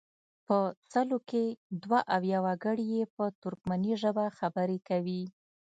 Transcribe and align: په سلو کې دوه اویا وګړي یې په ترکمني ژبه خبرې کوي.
په 0.47 0.57
سلو 0.91 1.17
کې 1.29 1.43
دوه 1.83 1.99
اویا 2.15 2.39
وګړي 2.45 2.85
یې 2.95 3.03
په 3.15 3.25
ترکمني 3.41 3.93
ژبه 4.01 4.25
خبرې 4.39 4.77
کوي. 4.89 5.23